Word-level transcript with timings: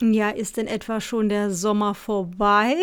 Ja, 0.00 0.28
ist 0.28 0.58
denn 0.58 0.66
etwa 0.66 1.00
schon 1.00 1.30
der 1.30 1.50
Sommer 1.50 1.94
vorbei? 1.94 2.76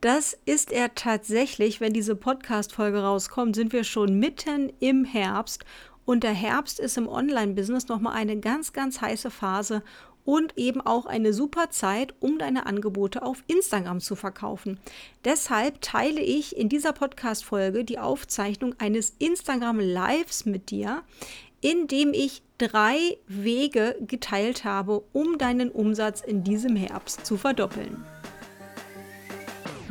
Das 0.00 0.38
ist 0.44 0.70
er 0.70 0.94
tatsächlich. 0.94 1.80
Wenn 1.80 1.92
diese 1.92 2.14
Podcast-Folge 2.14 3.02
rauskommt, 3.02 3.56
sind 3.56 3.72
wir 3.72 3.82
schon 3.82 4.18
mitten 4.18 4.72
im 4.78 5.04
Herbst. 5.04 5.64
Und 6.04 6.22
der 6.22 6.32
Herbst 6.32 6.78
ist 6.78 6.96
im 6.96 7.08
Online-Business 7.08 7.88
nochmal 7.88 8.14
eine 8.14 8.38
ganz, 8.38 8.72
ganz 8.72 9.00
heiße 9.00 9.30
Phase 9.30 9.82
und 10.24 10.56
eben 10.56 10.80
auch 10.80 11.06
eine 11.06 11.32
super 11.32 11.70
Zeit, 11.70 12.14
um 12.20 12.38
deine 12.38 12.66
Angebote 12.66 13.22
auf 13.22 13.42
Instagram 13.48 14.00
zu 14.00 14.14
verkaufen. 14.14 14.78
Deshalb 15.24 15.80
teile 15.80 16.20
ich 16.20 16.56
in 16.56 16.68
dieser 16.68 16.92
Podcast-Folge 16.92 17.84
die 17.84 17.98
Aufzeichnung 17.98 18.74
eines 18.78 19.14
Instagram 19.18 19.80
Lives 19.80 20.44
mit 20.46 20.70
dir, 20.70 21.02
in 21.60 21.86
dem 21.86 22.12
ich 22.12 22.42
drei 22.58 23.18
Wege 23.26 23.96
geteilt 24.06 24.64
habe, 24.64 25.02
um 25.12 25.38
deinen 25.38 25.70
Umsatz 25.70 26.20
in 26.20 26.44
diesem 26.44 26.76
Herbst 26.76 27.24
zu 27.26 27.36
verdoppeln. 27.36 28.04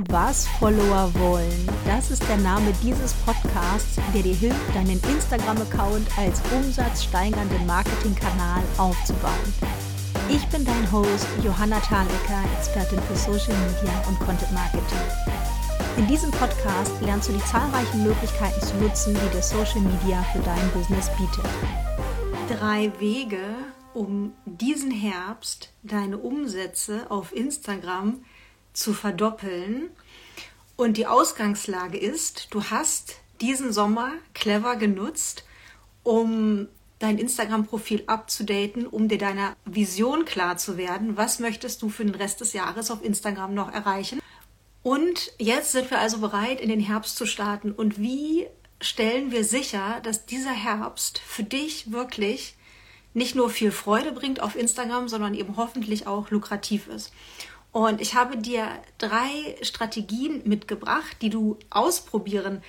Was 0.08 0.48
Follower 0.60 1.12
wollen, 1.16 1.68
das 1.86 2.10
ist 2.10 2.28
der 2.30 2.38
Name 2.38 2.74
dieses 2.82 3.14
Podcasts, 3.26 4.00
der 4.14 4.24
dir 4.24 4.34
hilft, 4.34 4.74
deinen 4.74 5.02
Instagram-Account 5.14 6.08
als 6.18 6.42
umsatzsteigernden 6.56 7.66
Marketingkanal 7.66 8.64
aufzubauen. 8.78 9.54
Ich 10.30 10.46
bin 10.48 10.64
dein 10.64 10.92
Host 10.92 11.28
Johanna 11.44 11.80
Thalecker, 11.82 12.44
Expertin 12.58 13.02
für 13.02 13.16
Social 13.16 13.58
Media 13.58 14.08
und 14.08 14.18
Content 14.20 14.54
Marketing. 14.54 15.39
In 16.00 16.08
diesem 16.08 16.32
Podcast 16.32 16.94
lernst 17.02 17.30
du 17.30 17.34
die 17.34 17.44
zahlreichen 17.44 18.04
Möglichkeiten 18.04 18.62
zu 18.62 18.76
nutzen, 18.78 19.14
die 19.14 19.36
dir 19.36 19.44
Social 19.44 19.82
Media 19.82 20.24
für 20.34 20.40
dein 20.40 20.72
Business 20.72 21.10
bietet 21.18 21.46
drei 22.50 22.92
Wege, 23.00 23.44
um 23.94 24.34
diesen 24.46 24.90
Herbst 24.90 25.72
deine 25.84 26.18
Umsätze 26.18 27.10
auf 27.12 27.34
Instagram 27.34 28.24
zu 28.74 28.94
verdoppeln. 28.94 29.90
Und 30.76 30.98
die 30.98 31.06
Ausgangslage 31.06 31.98
ist, 31.98 32.48
du 32.52 32.64
hast 32.64 33.18
diesen 33.40 33.72
Sommer 33.72 34.14
clever 34.34 34.78
genutzt, 34.78 35.44
um 36.04 36.68
dein 36.98 37.18
Instagram-Profil 37.18 38.04
abzudaten, 38.08 38.88
um 38.88 39.08
dir 39.08 39.20
deiner 39.20 39.56
Vision 39.66 40.26
klar 40.26 40.58
zu 40.58 40.76
werden. 40.76 41.18
Was 41.18 41.40
möchtest 41.40 41.82
du 41.82 41.90
für 41.90 42.04
den 42.04 42.16
Rest 42.16 42.42
des 42.42 42.54
Jahres 42.54 42.90
auf 42.90 43.04
Instagram 43.04 43.54
noch 43.54 43.72
erreichen? 43.72 44.19
Und 44.90 45.34
jetzt 45.38 45.74
sind 45.74 45.92
wir 45.92 46.00
also 46.00 46.18
bereit, 46.18 46.60
in 46.60 46.68
den 46.68 46.80
Herbst 46.80 47.16
zu 47.16 47.28
starten. 47.28 47.72
Und 47.72 48.00
wie 48.00 48.48
stellen 48.82 49.30
wir 49.30 49.44
sicher, 49.44 50.00
dass 50.02 50.26
dieser 50.26 50.50
Herbst 50.50 51.20
für 51.20 51.44
dich 51.44 51.92
wirklich 51.92 52.56
nicht 53.14 53.36
nur 53.36 53.52
viel 53.52 53.72
Freude 53.72 54.12
bringt 54.12 54.40
auf 54.42 54.56
Instagram, 54.56 55.08
sondern 55.08 55.36
eben 55.36 55.58
hoffentlich 55.58 56.08
auch 56.08 56.32
lukrativ 56.32 56.88
ist. 56.88 57.14
Und 57.72 58.02
ich 58.02 58.16
habe 58.16 58.36
dir 58.38 58.68
drei 58.98 59.56
Strategien 59.62 60.42
mitgebracht, 60.46 61.18
die 61.22 61.30
du 61.30 61.60
ausprobieren 61.70 62.64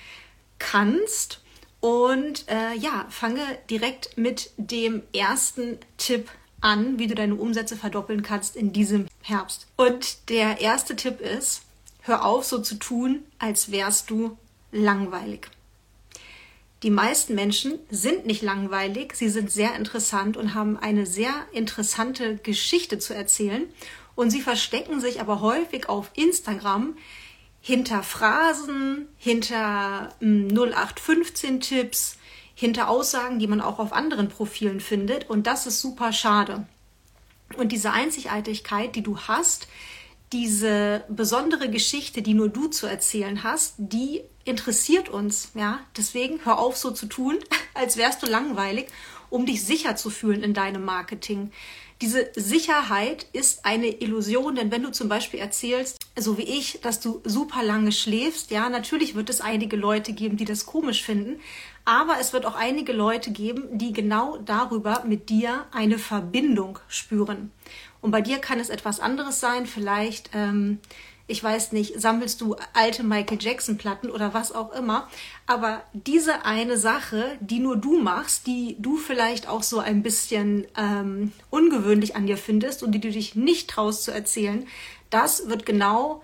kannst. 0.59 1.41
Und 1.79 2.47
äh, 2.49 2.75
ja, 2.75 3.07
fange 3.09 3.41
direkt 3.71 4.15
mit 4.19 4.51
dem 4.57 5.01
ersten 5.11 5.79
Tipp 5.97 6.29
an, 6.59 6.99
wie 6.99 7.07
du 7.07 7.15
deine 7.15 7.33
Umsätze 7.33 7.75
verdoppeln 7.75 8.21
kannst 8.21 8.55
in 8.55 8.73
diesem 8.73 9.07
Herbst. 9.23 9.65
Und 9.75 10.29
der 10.29 10.61
erste 10.61 10.95
Tipp 10.95 11.19
ist, 11.19 11.63
hör 12.01 12.25
auf 12.25 12.45
so 12.45 12.59
zu 12.59 12.75
tun, 12.75 13.23
als 13.39 13.71
wärst 13.71 14.09
du 14.09 14.37
langweilig. 14.71 15.49
Die 16.83 16.89
meisten 16.89 17.35
Menschen 17.35 17.77
sind 17.91 18.25
nicht 18.25 18.41
langweilig, 18.41 19.13
sie 19.15 19.29
sind 19.29 19.51
sehr 19.51 19.75
interessant 19.75 20.35
und 20.35 20.55
haben 20.55 20.77
eine 20.77 21.05
sehr 21.05 21.31
interessante 21.51 22.37
Geschichte 22.37 22.97
zu 22.97 23.13
erzählen. 23.13 23.65
Und 24.15 24.31
sie 24.31 24.41
verstecken 24.41 24.99
sich 24.99 25.21
aber 25.21 25.41
häufig 25.41 25.89
auf 25.89 26.09
Instagram 26.15 26.97
hinter 27.61 28.01
Phrasen, 28.01 29.07
hinter 29.17 30.09
0815-Tipps, 30.21 32.13
hm, 32.13 32.19
hinter 32.55 32.89
Aussagen, 32.89 33.39
die 33.39 33.47
man 33.47 33.61
auch 33.61 33.79
auf 33.79 33.93
anderen 33.93 34.29
Profilen 34.29 34.79
findet. 34.79 35.29
Und 35.29 35.47
das 35.47 35.67
ist 35.67 35.81
super 35.81 36.11
schade. 36.11 36.65
Und 37.57 37.71
diese 37.71 37.91
Einzigartigkeit, 37.91 38.95
die 38.95 39.03
du 39.03 39.19
hast, 39.19 39.67
diese 40.33 41.03
besondere 41.09 41.69
Geschichte, 41.69 42.21
die 42.21 42.33
nur 42.33 42.49
du 42.49 42.67
zu 42.67 42.87
erzählen 42.87 43.43
hast, 43.43 43.75
die 43.77 44.21
interessiert 44.45 45.09
uns, 45.09 45.51
ja. 45.55 45.79
Deswegen 45.97 46.45
hör 46.45 46.59
auf, 46.59 46.77
so 46.77 46.91
zu 46.91 47.05
tun, 47.05 47.37
als 47.73 47.97
wärst 47.97 48.23
du 48.23 48.27
langweilig, 48.27 48.87
um 49.29 49.45
dich 49.45 49.63
sicher 49.63 49.95
zu 49.95 50.09
fühlen 50.09 50.43
in 50.43 50.53
deinem 50.53 50.83
Marketing. 50.83 51.51
Diese 52.01 52.31
Sicherheit 52.35 53.27
ist 53.31 53.63
eine 53.63 53.87
Illusion, 53.87 54.55
denn 54.55 54.71
wenn 54.71 54.81
du 54.81 54.91
zum 54.91 55.07
Beispiel 55.07 55.39
erzählst, 55.39 55.99
so 56.17 56.39
wie 56.39 56.43
ich, 56.43 56.81
dass 56.81 56.99
du 56.99 57.21
super 57.25 57.61
lange 57.61 57.91
schläfst, 57.91 58.49
ja, 58.49 58.69
natürlich 58.69 59.13
wird 59.13 59.29
es 59.29 59.39
einige 59.39 59.75
Leute 59.75 60.13
geben, 60.13 60.35
die 60.35 60.45
das 60.45 60.65
komisch 60.65 61.03
finden, 61.03 61.39
aber 61.85 62.19
es 62.19 62.33
wird 62.33 62.47
auch 62.47 62.55
einige 62.55 62.91
Leute 62.91 63.31
geben, 63.31 63.77
die 63.77 63.93
genau 63.93 64.37
darüber 64.37 65.03
mit 65.05 65.29
dir 65.29 65.65
eine 65.71 65.99
Verbindung 65.99 66.79
spüren. 66.87 67.51
Und 68.01 68.11
bei 68.11 68.21
dir 68.21 68.39
kann 68.39 68.59
es 68.59 68.69
etwas 68.69 68.99
anderes 68.99 69.39
sein, 69.39 69.65
vielleicht 69.65 70.31
ähm, 70.33 70.79
ich 71.31 71.41
weiß 71.41 71.71
nicht, 71.71 71.99
sammelst 71.99 72.41
du 72.41 72.57
alte 72.73 73.03
Michael 73.03 73.37
Jackson 73.39 73.77
Platten 73.77 74.09
oder 74.09 74.33
was 74.33 74.51
auch 74.51 74.73
immer. 74.73 75.07
Aber 75.47 75.81
diese 75.93 76.43
eine 76.45 76.77
Sache, 76.77 77.37
die 77.39 77.59
nur 77.59 77.77
du 77.77 77.99
machst, 77.99 78.47
die 78.47 78.75
du 78.79 78.97
vielleicht 78.97 79.47
auch 79.47 79.63
so 79.63 79.79
ein 79.79 80.03
bisschen 80.03 80.67
ähm, 80.77 81.31
ungewöhnlich 81.49 82.17
an 82.17 82.27
dir 82.27 82.37
findest 82.37 82.83
und 82.83 82.91
die 82.91 82.99
du 82.99 83.09
dich 83.09 83.35
nicht 83.35 83.69
traust 83.69 84.03
zu 84.03 84.11
erzählen, 84.11 84.67
das 85.09 85.47
wird 85.47 85.65
genau 85.65 86.21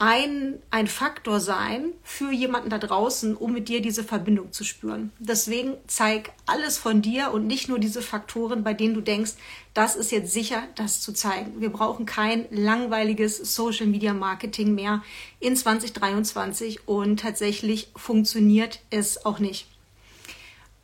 ein, 0.00 0.62
ein 0.70 0.86
Faktor 0.86 1.40
sein 1.40 1.92
für 2.04 2.30
jemanden 2.30 2.70
da 2.70 2.78
draußen, 2.78 3.36
um 3.36 3.52
mit 3.52 3.68
dir 3.68 3.82
diese 3.82 4.04
Verbindung 4.04 4.52
zu 4.52 4.62
spüren. 4.62 5.10
Deswegen 5.18 5.74
zeig 5.88 6.30
alles 6.46 6.78
von 6.78 7.02
dir 7.02 7.32
und 7.32 7.48
nicht 7.48 7.68
nur 7.68 7.80
diese 7.80 8.00
Faktoren, 8.00 8.62
bei 8.62 8.74
denen 8.74 8.94
du 8.94 9.00
denkst, 9.00 9.32
das 9.74 9.96
ist 9.96 10.12
jetzt 10.12 10.32
sicher, 10.32 10.62
das 10.76 11.00
zu 11.00 11.12
zeigen. 11.12 11.60
Wir 11.60 11.70
brauchen 11.70 12.06
kein 12.06 12.46
langweiliges 12.50 13.38
Social 13.56 13.86
Media 13.86 14.14
Marketing 14.14 14.72
mehr 14.72 15.02
in 15.40 15.56
2023 15.56 16.86
und 16.86 17.18
tatsächlich 17.18 17.90
funktioniert 17.96 18.80
es 18.90 19.26
auch 19.26 19.40
nicht. 19.40 19.66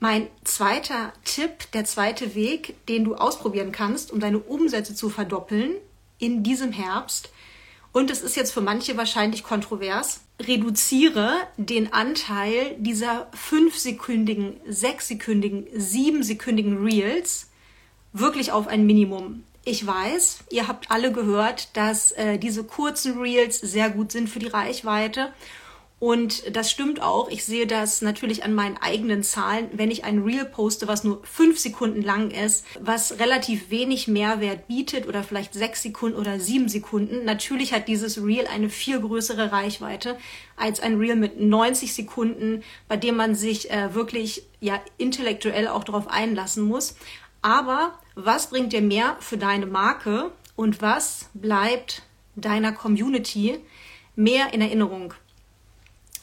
Mein 0.00 0.26
zweiter 0.42 1.12
Tipp, 1.24 1.70
der 1.72 1.84
zweite 1.84 2.34
Weg, 2.34 2.74
den 2.88 3.04
du 3.04 3.14
ausprobieren 3.14 3.70
kannst, 3.70 4.10
um 4.10 4.18
deine 4.18 4.40
Umsätze 4.40 4.96
zu 4.96 5.08
verdoppeln 5.08 5.76
in 6.18 6.42
diesem 6.42 6.72
Herbst, 6.72 7.30
und 7.94 8.10
es 8.10 8.22
ist 8.22 8.34
jetzt 8.34 8.52
für 8.52 8.60
manche 8.60 8.96
wahrscheinlich 8.96 9.44
kontrovers, 9.44 10.20
reduziere 10.42 11.36
den 11.56 11.92
Anteil 11.92 12.74
dieser 12.78 13.28
fünfsekündigen, 13.32 14.56
sechssekündigen, 14.66 15.68
siebensekündigen 15.72 16.84
Reels 16.84 17.50
wirklich 18.12 18.50
auf 18.50 18.66
ein 18.66 18.84
Minimum. 18.84 19.44
Ich 19.64 19.86
weiß, 19.86 20.40
ihr 20.50 20.66
habt 20.66 20.90
alle 20.90 21.12
gehört, 21.12 21.76
dass 21.76 22.10
äh, 22.12 22.36
diese 22.36 22.64
kurzen 22.64 23.20
Reels 23.20 23.60
sehr 23.60 23.90
gut 23.90 24.10
sind 24.10 24.28
für 24.28 24.40
die 24.40 24.48
Reichweite 24.48 25.32
und 26.04 26.54
das 26.54 26.70
stimmt 26.70 27.00
auch. 27.00 27.30
Ich 27.30 27.46
sehe 27.46 27.66
das 27.66 28.02
natürlich 28.02 28.44
an 28.44 28.52
meinen 28.52 28.76
eigenen 28.76 29.22
Zahlen, 29.22 29.70
wenn 29.72 29.90
ich 29.90 30.04
ein 30.04 30.18
Reel 30.18 30.44
poste, 30.44 30.86
was 30.86 31.02
nur 31.02 31.24
fünf 31.24 31.58
Sekunden 31.58 32.02
lang 32.02 32.30
ist, 32.30 32.66
was 32.78 33.18
relativ 33.18 33.70
wenig 33.70 34.06
Mehrwert 34.06 34.68
bietet 34.68 35.08
oder 35.08 35.22
vielleicht 35.22 35.54
sechs 35.54 35.80
Sekunden 35.80 36.18
oder 36.18 36.38
sieben 36.38 36.68
Sekunden. 36.68 37.24
Natürlich 37.24 37.72
hat 37.72 37.88
dieses 37.88 38.22
Reel 38.22 38.46
eine 38.46 38.68
viel 38.68 39.00
größere 39.00 39.50
Reichweite 39.50 40.18
als 40.56 40.78
ein 40.78 40.98
Reel 40.98 41.16
mit 41.16 41.40
90 41.40 41.94
Sekunden, 41.94 42.62
bei 42.86 42.98
dem 42.98 43.16
man 43.16 43.34
sich 43.34 43.70
äh, 43.70 43.94
wirklich 43.94 44.42
ja 44.60 44.78
intellektuell 44.98 45.68
auch 45.68 45.84
darauf 45.84 46.08
einlassen 46.08 46.64
muss. 46.64 46.96
Aber 47.40 47.98
was 48.14 48.50
bringt 48.50 48.74
dir 48.74 48.82
mehr 48.82 49.16
für 49.20 49.38
deine 49.38 49.64
Marke 49.64 50.32
und 50.54 50.82
was 50.82 51.30
bleibt 51.32 52.02
deiner 52.36 52.72
Community 52.72 53.58
mehr 54.16 54.52
in 54.52 54.60
Erinnerung? 54.60 55.14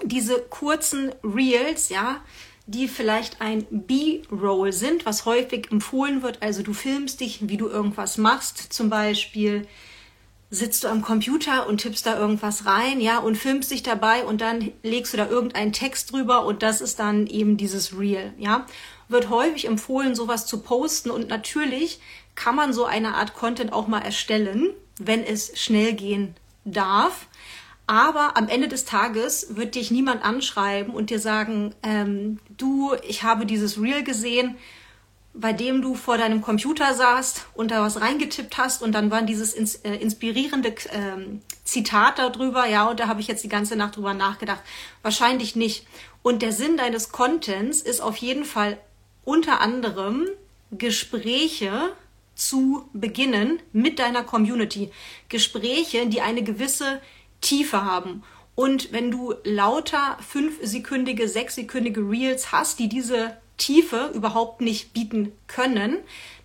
Diese 0.04 0.40
kurzen 0.40 1.12
Reels, 1.24 1.90
ja, 1.90 2.22
die 2.68 2.88
vielleicht 2.88 3.42
ein 3.42 3.66
B-Roll 3.70 4.72
sind, 4.72 5.06
was 5.06 5.26
häufig 5.26 5.72
empfohlen 5.72 6.22
wird. 6.22 6.42
Also 6.42 6.64
du 6.64 6.74
filmst 6.74 7.20
dich, 7.20 7.48
wie 7.50 7.58
du 7.58 7.68
irgendwas 7.68 8.18
machst. 8.18 8.74
Zum 8.74 8.90
Beispiel 8.90 9.68
sitzt 10.52 10.84
du 10.84 10.90
am 10.90 11.02
Computer 11.02 11.68
und 11.68 11.80
tippst 11.80 12.06
da 12.06 12.20
irgendwas 12.20 12.66
rein, 12.66 13.00
ja, 13.00 13.20
und 13.20 13.38
filmst 13.38 13.72
dich 13.72 13.84
dabei 13.84 14.26
und 14.26 14.42
dann 14.42 14.72
legst 14.84 15.14
du 15.14 15.18
da 15.18 15.28
irgendeinen 15.28 15.72
Text 15.72 16.12
drüber 16.12 16.46
und 16.46 16.62
das 16.62 16.82
ist 16.82 17.00
dann 17.00 17.26
eben 17.26 17.56
dieses 17.56 17.98
Reel, 17.98 18.34
ja. 18.38 18.66
Wird 19.08 19.30
häufig 19.30 19.66
empfohlen, 19.66 20.14
sowas 20.14 20.46
zu 20.46 20.62
posten 20.62 21.10
und 21.10 21.30
natürlich 21.30 22.02
kann 22.36 22.56
man 22.56 22.74
so 22.74 22.86
eine 22.86 23.16
Art 23.16 23.34
Content 23.34 23.72
auch 23.74 23.88
mal 23.88 24.02
erstellen, 24.02 24.72
wenn 25.00 25.24
es 25.24 25.58
schnell 25.60 25.94
gehen 25.94 26.36
darf. 26.66 27.28
Aber 27.92 28.38
am 28.38 28.48
Ende 28.48 28.70
des 28.70 28.86
Tages 28.86 29.58
wird 29.58 29.76
dich 29.76 29.92
niemand 29.92 30.24
anschreiben 30.24 30.94
und 30.94 31.10
dir 31.10 31.20
sagen, 31.20 31.76
ähm, 31.84 32.40
du, 32.58 32.94
ich 33.06 33.24
habe 33.24 33.46
dieses 33.46 33.82
Reel 33.82 34.02
gesehen 34.06 34.56
bei 35.34 35.54
dem 35.54 35.82
du 35.82 35.96
vor 35.96 36.18
deinem 36.18 36.42
Computer 36.42 36.94
saßt 36.94 37.48
und 37.54 37.72
da 37.72 37.82
was 37.82 38.02
reingetippt 38.02 38.58
hast 38.58 38.82
und 38.82 38.92
dann 38.92 39.12
war 39.12 39.22
dieses 39.22 39.54
ins, 39.54 39.76
äh, 39.76 39.96
inspirierende 39.96 40.74
ähm, 40.92 41.42
Zitat 41.64 42.20
darüber, 42.20 42.66
ja, 42.66 42.90
und 42.90 43.00
da 43.00 43.08
habe 43.08 43.22
ich 43.22 43.28
jetzt 43.28 43.44
die 43.44 43.50
ganze 43.50 43.76
Nacht 43.76 43.96
drüber 43.96 44.14
nachgedacht. 44.14 44.62
Wahrscheinlich 45.04 45.56
nicht. 45.56 45.86
Und 46.22 46.42
der 46.42 46.52
Sinn 46.52 46.76
deines 46.76 47.12
Contents 47.12 47.82
ist 47.82 48.02
auf 48.02 48.18
jeden 48.18 48.44
Fall 48.44 48.78
unter 49.24 49.62
anderem 49.62 50.28
Gespräche 50.72 51.72
zu 52.36 52.90
beginnen 52.92 53.62
mit 53.72 54.00
deiner 54.00 54.24
Community. 54.24 54.92
Gespräche, 55.30 56.08
die 56.08 56.22
eine 56.22 56.44
gewisse 56.44 57.02
Tiefe 57.42 57.84
haben. 57.84 58.24
Und 58.56 58.92
wenn 58.92 59.12
du 59.12 59.34
lauter 59.44 60.18
fünfsekündige, 60.28 61.28
sechssekündige 61.28 62.02
Reels 62.02 62.52
hast, 62.52 62.80
die 62.80 62.90
diese 62.90 63.38
Tiefe 63.58 64.12
überhaupt 64.14 64.62
nicht 64.62 64.94
bieten 64.94 65.34
können, 65.48 65.98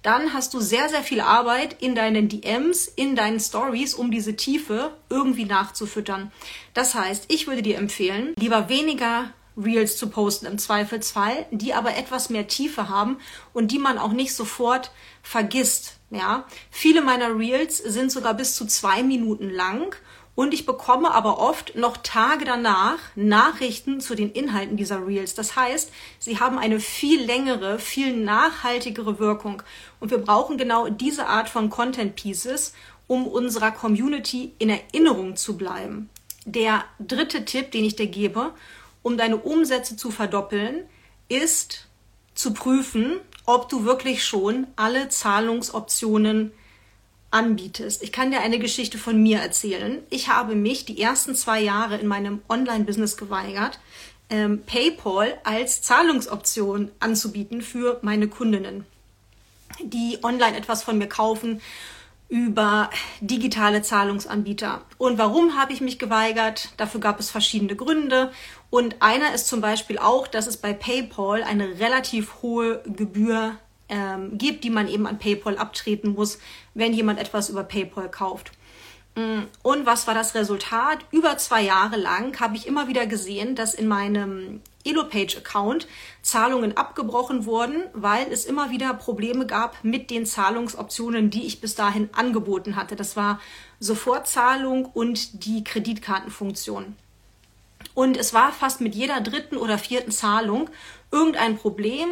dann 0.02 0.32
hast 0.34 0.54
du 0.54 0.60
sehr, 0.60 0.88
sehr 0.88 1.02
viel 1.02 1.20
Arbeit 1.20 1.82
in 1.82 1.94
deinen 1.94 2.28
DMs, 2.28 2.87
in 2.87 3.16
deinen 3.16 3.40
Stories, 3.40 3.94
um 3.94 4.10
diese 4.10 4.37
Tiefe 4.37 4.93
irgendwie 5.08 5.46
nachzufüttern. 5.46 6.31
Das 6.75 6.94
heißt, 6.94 7.25
ich 7.28 7.46
würde 7.46 7.62
dir 7.62 7.78
empfehlen, 7.78 8.34
lieber 8.38 8.69
weniger 8.69 9.32
Reels 9.56 9.96
zu 9.96 10.10
posten 10.10 10.46
im 10.46 10.58
Zweifelsfall, 10.58 11.46
die 11.50 11.72
aber 11.72 11.96
etwas 11.96 12.28
mehr 12.28 12.46
Tiefe 12.46 12.88
haben 12.88 13.19
und 13.52 13.72
die 13.72 13.78
man 13.78 13.99
auch 13.99 14.12
nicht 14.12 14.34
sofort 14.34 14.90
vergisst. 15.22 15.94
Ja, 16.10 16.44
viele 16.70 17.00
meiner 17.00 17.37
Reels 17.37 17.78
sind 17.78 18.12
sogar 18.12 18.34
bis 18.34 18.54
zu 18.54 18.66
zwei 18.66 19.02
Minuten 19.02 19.50
lang 19.50 19.96
und 20.37 20.53
ich 20.53 20.67
bekomme 20.67 21.12
aber 21.12 21.38
oft 21.38 21.75
noch 21.77 21.97
Tage 21.97 22.44
danach 22.44 22.99
Nachrichten 23.17 24.00
zu 24.00 24.15
den 24.15 24.31
Inhalten 24.31 24.77
dieser 24.77 25.05
Reels. 25.05 25.35
Das 25.35 25.56
heißt, 25.56 25.91
sie 26.19 26.38
haben 26.38 26.59
eine 26.59 26.79
viel 26.79 27.25
längere, 27.25 27.79
viel 27.79 28.15
nachhaltigere 28.15 29.19
Wirkung. 29.19 29.62
Und 29.99 30.11
wir 30.11 30.19
brauchen 30.19 30.59
genau 30.59 30.88
diese 30.88 31.27
Art 31.27 31.49
von 31.49 31.71
Content 31.71 32.17
Pieces, 32.17 32.75
um 33.06 33.27
unserer 33.27 33.73
Community 33.73 34.53
in 34.59 34.69
Erinnerung 34.69 35.37
zu 35.37 35.56
bleiben. 35.56 36.11
Der 36.44 36.85
dritte 37.00 37.47
Tipp, 37.47 37.71
den 37.71 37.85
ich 37.85 37.97
dir 37.97 38.06
gebe, 38.06 38.53
um 39.03 39.17
deine 39.17 39.38
Umsätze 39.38 39.97
zu 39.97 40.11
verdoppeln, 40.11 40.85
ist 41.31 41.88
zu 42.35 42.53
prüfen, 42.53 43.21
ob 43.47 43.71
du 43.71 43.87
wirklich 43.87 44.23
schon 44.23 44.67
alle 44.77 45.09
Zahlungsoptionen 45.09 46.53
anbietest. 47.37 48.03
Ich 48.03 48.12
kann 48.12 48.31
dir 48.31 48.41
eine 48.41 48.59
Geschichte 48.59 48.97
von 48.97 49.23
mir 49.23 49.41
erzählen. 49.41 49.99
Ich 50.09 50.29
habe 50.29 50.55
mich 50.55 50.87
die 50.87 51.00
ersten 51.00 51.35
zwei 51.35 51.61
Jahre 51.61 51.99
in 51.99 52.06
meinem 52.06 52.41
Online-Business 52.49 53.19
geweigert, 53.19 53.79
ähm, 54.31 54.62
PayPal 54.65 55.38
als 55.44 55.83
Zahlungsoption 55.83 56.91
anzubieten 56.99 57.61
für 57.61 57.99
meine 58.00 58.29
Kundinnen, 58.29 58.87
die 59.83 60.19
online 60.23 60.56
etwas 60.56 60.83
von 60.83 60.97
mir 60.97 61.09
kaufen 61.09 61.61
über 62.29 62.91
digitale 63.21 63.83
Zahlungsanbieter. 63.83 64.81
Und 64.97 65.19
warum 65.19 65.56
habe 65.56 65.75
ich 65.75 65.83
mich 65.83 65.99
geweigert? 65.99 66.71
Dafür 66.79 67.00
gab 67.00 67.21
es 67.21 67.31
verschiedene 67.31 67.77
Gründe. 67.77 68.33
Und 68.71 68.97
einer 69.00 69.33
ist 69.35 69.47
zum 69.47 69.61
Beispiel 69.61 69.99
auch, 69.99 70.27
dass 70.27 70.47
es 70.47 70.56
bei 70.56 70.73
PayPal 70.73 71.44
eine 71.44 71.79
relativ 71.79 72.43
hohe 72.43 72.83
Gebühr 72.87 73.59
ähm, 73.88 74.38
gibt, 74.38 74.65
die 74.65 74.71
man 74.71 74.88
eben 74.88 75.06
an 75.06 75.19
PayPal 75.19 75.59
abtreten 75.59 76.15
muss, 76.15 76.38
wenn 76.75 76.93
jemand 76.93 77.19
etwas 77.19 77.49
über 77.49 77.65
PayPal 77.65 78.11
kauft. 78.11 78.53
Mm, 79.17 79.44
und 79.62 79.87
was 79.87 80.06
war 80.06 80.15
das 80.15 80.35
Resultat? 80.35 80.99
Über 81.11 81.38
zwei 81.38 81.62
Jahre 81.62 81.97
lang 81.97 82.38
habe 82.38 82.56
ich 82.56 82.67
immer 82.67 82.87
wieder 82.88 83.06
gesehen, 83.06 83.55
dass 83.55 83.75
in 83.75 83.88
meinem 83.88 84.61
Elopage-Account 84.85 85.88
Zahlungen 86.23 86.77
abgebrochen 86.77 87.47
wurden, 87.47 87.85
weil 87.93 88.31
es 88.31 88.44
immer 88.44 88.71
wieder 88.71 88.93
Probleme 88.94 89.47
gab 89.47 89.83
mit 89.83 90.11
den 90.11 90.27
Zahlungsoptionen, 90.27 91.31
die 91.31 91.47
ich 91.47 91.61
bis 91.61 91.75
dahin 91.75 92.11
angeboten 92.12 92.77
hatte. 92.77 92.94
Das 92.94 93.17
war 93.17 93.41
Sofortzahlung 93.81 94.85
und 94.85 95.44
die 95.47 95.65
Kreditkartenfunktion. 95.65 96.94
Und 97.94 98.17
es 98.17 98.35
war 98.35 98.53
fast 98.53 98.81
mit 98.81 98.94
jeder 98.94 99.21
dritten 99.23 99.56
oder 99.56 99.79
vierten 99.79 100.12
Zahlung 100.12 100.69
irgendein 101.11 101.56
Problem, 101.56 102.09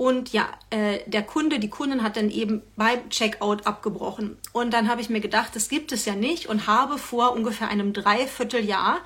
und 0.00 0.32
ja, 0.32 0.48
äh, 0.70 1.00
der 1.04 1.22
Kunde, 1.22 1.58
die 1.58 1.68
Kundin 1.68 2.02
hat 2.02 2.16
dann 2.16 2.30
eben 2.30 2.62
beim 2.74 3.10
Checkout 3.10 3.66
abgebrochen. 3.66 4.38
Und 4.54 4.72
dann 4.72 4.88
habe 4.88 5.02
ich 5.02 5.10
mir 5.10 5.20
gedacht, 5.20 5.54
das 5.54 5.68
gibt 5.68 5.92
es 5.92 6.06
ja 6.06 6.14
nicht 6.14 6.46
und 6.46 6.66
habe 6.66 6.96
vor 6.96 7.32
ungefähr 7.32 7.68
einem 7.68 7.92
Dreivierteljahr 7.92 9.00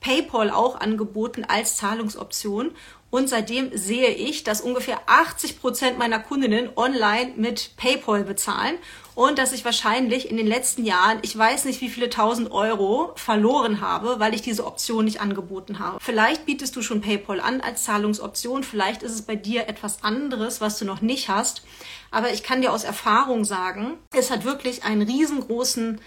PayPal 0.00 0.50
auch 0.50 0.80
angeboten 0.80 1.44
als 1.46 1.76
Zahlungsoption. 1.76 2.72
Und 3.10 3.28
seitdem 3.28 3.70
sehe 3.76 4.10
ich, 4.10 4.44
dass 4.44 4.60
ungefähr 4.60 5.00
80 5.06 5.60
Prozent 5.60 5.98
meiner 5.98 6.18
Kundinnen 6.18 6.68
online 6.76 7.32
mit 7.36 7.70
PayPal 7.78 8.22
bezahlen 8.22 8.76
und 9.14 9.38
dass 9.38 9.52
ich 9.52 9.64
wahrscheinlich 9.64 10.30
in 10.30 10.36
den 10.36 10.46
letzten 10.46 10.84
Jahren, 10.84 11.18
ich 11.22 11.36
weiß 11.36 11.64
nicht 11.64 11.80
wie 11.80 11.88
viele 11.88 12.10
tausend 12.10 12.50
Euro 12.50 13.12
verloren 13.16 13.80
habe, 13.80 14.20
weil 14.20 14.34
ich 14.34 14.42
diese 14.42 14.66
Option 14.66 15.06
nicht 15.06 15.22
angeboten 15.22 15.78
habe. 15.78 15.98
Vielleicht 16.00 16.44
bietest 16.44 16.76
du 16.76 16.82
schon 16.82 17.00
PayPal 17.00 17.40
an 17.40 17.62
als 17.62 17.84
Zahlungsoption, 17.84 18.62
vielleicht 18.62 19.02
ist 19.02 19.12
es 19.12 19.22
bei 19.22 19.36
dir 19.36 19.68
etwas 19.68 20.04
anderes, 20.04 20.60
was 20.60 20.78
du 20.78 20.84
noch 20.84 21.00
nicht 21.00 21.30
hast. 21.30 21.62
Aber 22.10 22.30
ich 22.30 22.42
kann 22.42 22.60
dir 22.60 22.72
aus 22.72 22.84
Erfahrung 22.84 23.44
sagen, 23.44 23.94
es 24.14 24.30
hat 24.30 24.44
wirklich 24.44 24.84
einen 24.84 25.02
riesengroßen 25.02 25.98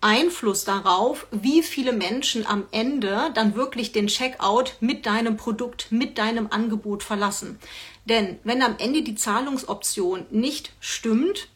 Einfluss 0.00 0.64
darauf, 0.64 1.26
wie 1.32 1.62
viele 1.62 1.92
Menschen 1.92 2.46
am 2.46 2.64
Ende 2.70 3.30
dann 3.34 3.56
wirklich 3.56 3.92
den 3.92 4.06
Checkout 4.06 4.76
mit 4.80 5.06
deinem 5.06 5.36
Produkt, 5.36 5.90
mit 5.90 6.18
deinem 6.18 6.48
Angebot 6.50 7.02
verlassen. 7.02 7.58
Denn 8.04 8.38
wenn 8.44 8.62
am 8.62 8.76
Ende 8.78 9.02
die 9.02 9.16
Zahlungsoption 9.16 10.26
nicht 10.30 10.72
stimmt, 10.80 11.48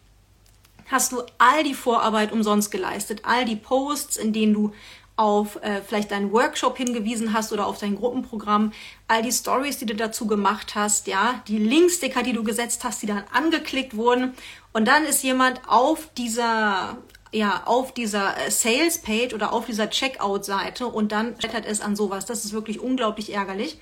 hast 0.88 1.12
du 1.12 1.22
all 1.38 1.62
die 1.62 1.74
Vorarbeit 1.74 2.32
umsonst 2.32 2.70
geleistet, 2.70 3.20
all 3.24 3.44
die 3.44 3.56
Posts, 3.56 4.16
in 4.16 4.32
denen 4.32 4.54
du 4.54 4.72
auf 5.14 5.62
äh, 5.62 5.82
vielleicht 5.82 6.10
deinen 6.10 6.32
Workshop 6.32 6.76
hingewiesen 6.76 7.32
hast 7.32 7.52
oder 7.52 7.66
auf 7.66 7.78
dein 7.78 7.96
Gruppenprogramm, 7.96 8.72
all 9.08 9.22
die 9.22 9.30
Stories, 9.30 9.78
die 9.78 9.86
du 9.86 9.94
dazu 9.94 10.26
gemacht 10.26 10.74
hast, 10.74 11.06
ja, 11.06 11.42
die 11.48 11.58
Linksticker, 11.58 12.22
die 12.22 12.32
du 12.32 12.42
gesetzt 12.42 12.82
hast, 12.82 13.02
die 13.02 13.06
dann 13.06 13.24
angeklickt 13.32 13.96
wurden. 13.96 14.34
Und 14.72 14.88
dann 14.88 15.04
ist 15.04 15.22
jemand 15.22 15.60
auf 15.68 16.08
dieser 16.16 16.96
ja, 17.32 17.62
auf 17.64 17.92
dieser 17.92 18.36
äh, 18.36 18.50
Sales-Page 18.50 19.34
oder 19.34 19.52
auf 19.52 19.66
dieser 19.66 19.88
Checkout-Seite 19.88 20.86
und 20.86 21.12
dann 21.12 21.34
scheitert 21.40 21.64
es 21.66 21.80
an 21.80 21.96
sowas. 21.96 22.26
Das 22.26 22.44
ist 22.44 22.52
wirklich 22.52 22.78
unglaublich 22.78 23.32
ärgerlich. 23.32 23.78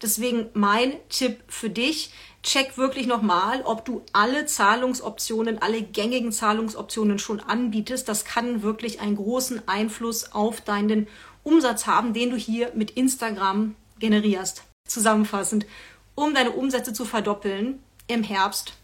Deswegen 0.00 0.46
mein 0.54 0.94
Tipp 1.08 1.42
für 1.48 1.68
dich, 1.68 2.12
check 2.42 2.78
wirklich 2.78 3.06
nochmal, 3.06 3.62
ob 3.62 3.84
du 3.84 4.02
alle 4.12 4.46
Zahlungsoptionen, 4.46 5.60
alle 5.60 5.82
gängigen 5.82 6.32
Zahlungsoptionen 6.32 7.18
schon 7.18 7.40
anbietest. 7.40 8.08
Das 8.08 8.24
kann 8.24 8.62
wirklich 8.62 9.00
einen 9.00 9.16
großen 9.16 9.66
Einfluss 9.68 10.32
auf 10.32 10.60
deinen 10.60 11.08
Umsatz 11.42 11.86
haben, 11.86 12.12
den 12.12 12.30
du 12.30 12.36
hier 12.36 12.72
mit 12.74 12.92
Instagram 12.92 13.74
generierst. 13.98 14.62
Zusammenfassend, 14.88 15.66
um 16.14 16.34
deine 16.34 16.52
Umsätze 16.52 16.92
zu 16.92 17.04
verdoppeln 17.04 17.80
im 18.06 18.22
Herbst 18.22 18.74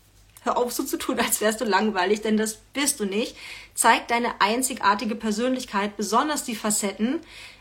Hör 0.42 0.56
auf, 0.56 0.72
so 0.72 0.84
zu 0.84 0.96
tun, 0.96 1.18
als 1.18 1.40
wärst 1.40 1.60
du 1.60 1.64
langweilig, 1.64 2.22
denn 2.22 2.36
das 2.36 2.58
bist 2.72 3.00
du 3.00 3.04
nicht. 3.04 3.36
Zeig 3.74 4.08
deine 4.08 4.40
einzigartige 4.40 5.14
Persönlichkeit, 5.14 5.96
besonders 5.96 6.44
die 6.44 6.54
Facetten, 6.54 7.20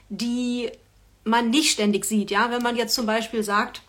die 0.10 0.70
man 1.24 1.50
nicht 1.50 1.72
ständig 1.72 2.06
sieht. 2.06 2.32
Ja, 2.32 2.52
wenn 2.52 2.64
man 2.64 2.76
jetzt 2.76 2.96
zum 2.96 3.06
Beispiel 3.06 3.44
sagt, 3.44 3.82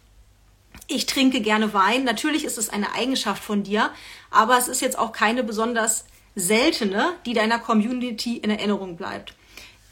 ich 0.86 1.06
trinke 1.06 1.40
gerne 1.40 1.74
Wein. 1.74 2.04
Natürlich 2.04 2.44
ist 2.44 2.58
es 2.58 2.70
eine 2.70 2.94
Eigenschaft 2.94 3.42
von 3.42 3.62
dir, 3.62 3.90
aber 4.30 4.58
es 4.58 4.68
ist 4.68 4.80
jetzt 4.80 4.98
auch 4.98 5.12
keine 5.12 5.44
besonders 5.44 6.06
seltene, 6.34 7.14
die 7.26 7.34
deiner 7.34 7.58
Community 7.58 8.36
in 8.38 8.50
Erinnerung 8.50 8.96
bleibt. 8.96 9.34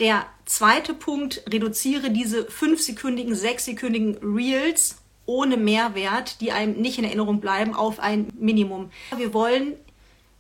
Der 0.01 0.27
zweite 0.45 0.95
Punkt, 0.95 1.43
reduziere 1.49 2.11
diese 2.11 2.47
fünfsekündigen, 2.51 3.35
sechssekündigen 3.35 4.19
Reels 4.23 4.97
ohne 5.27 5.57
Mehrwert, 5.57 6.41
die 6.41 6.53
einem 6.53 6.81
nicht 6.81 6.99
in 6.99 7.05
Erinnerung 7.05 7.41
bleiben, 7.41 7.75
auf 7.75 8.01
ein 8.01 8.29
Minimum. 8.39 8.91
Wir 9.17 9.35
wollen 9.35 9.75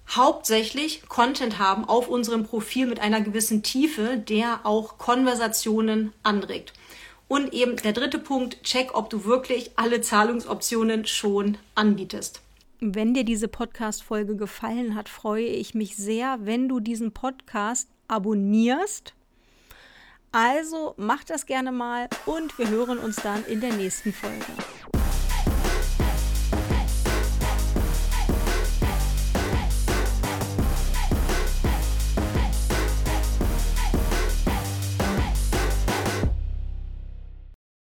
hauptsächlich 0.09 1.09
Content 1.09 1.59
haben 1.59 1.85
auf 1.85 2.09
unserem 2.09 2.45
Profil 2.45 2.87
mit 2.87 3.00
einer 3.00 3.21
gewissen 3.21 3.62
Tiefe, 3.62 4.16
der 4.16 4.61
auch 4.64 4.99
Konversationen 4.99 6.12
anregt. 6.23 6.73
Und 7.28 7.52
eben 7.52 7.76
der 7.76 7.93
dritte 7.93 8.21
Punkt, 8.21 8.62
check, 8.62 8.95
ob 8.95 9.11
du 9.11 9.25
wirklich 9.25 9.73
alle 9.75 10.00
Zahlungsoptionen 10.00 11.07
schon 11.07 11.59
anbietest. 11.75 12.40
Wenn 12.78 13.14
dir 13.14 13.25
diese 13.25 13.49
Podcast-Folge 13.49 14.37
gefallen 14.37 14.95
hat, 14.95 15.09
freue 15.09 15.47
ich 15.47 15.75
mich 15.75 15.97
sehr, 15.97 16.38
wenn 16.43 16.69
du 16.69 16.78
diesen 16.78 17.12
Podcast 17.12 17.88
abonnierst 18.07 19.14
also 20.37 20.93
mach 20.99 21.25
das 21.25 21.47
gerne 21.47 21.73
mal 21.73 22.11
und 22.26 22.59
wir 22.59 22.69
hören 22.69 22.99
uns 22.99 23.16
dann 23.16 23.43
in 23.47 23.62
der 23.62 23.73
nächsten 23.73 24.12
Folge. 24.12 24.45